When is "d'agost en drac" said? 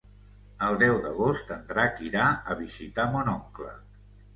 1.03-2.03